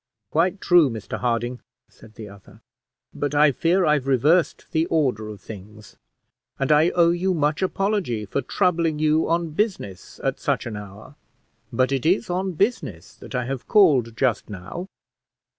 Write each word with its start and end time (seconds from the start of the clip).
"Quite 0.31 0.59
true, 0.61 0.89
Mr 0.89 1.19
Harding," 1.19 1.59
said 1.87 2.15
the 2.15 2.27
other; 2.27 2.61
"but 3.13 3.35
I 3.35 3.51
fear 3.51 3.85
I've 3.85 4.07
reversed 4.07 4.65
the 4.71 4.87
order 4.87 5.29
of 5.29 5.39
things, 5.39 5.95
and 6.57 6.71
I 6.71 6.89
owe 6.95 7.11
you 7.11 7.35
much 7.35 7.61
apology 7.61 8.25
for 8.25 8.41
troubling 8.41 8.97
you 8.97 9.29
on 9.29 9.51
business 9.51 10.19
at 10.23 10.39
such 10.39 10.65
an 10.65 10.75
hour; 10.75 11.13
but 11.71 11.91
it 11.91 12.07
is 12.07 12.31
on 12.31 12.53
business 12.53 13.13
that 13.17 13.35
I 13.35 13.45
have 13.45 13.67
called 13.67 14.17
just 14.17 14.49
now." 14.49 14.87